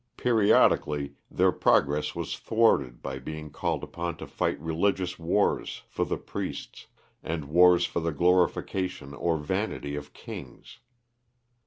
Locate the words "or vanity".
9.13-9.95